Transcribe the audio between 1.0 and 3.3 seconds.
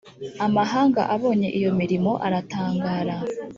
abonye iyo mirimo aratangara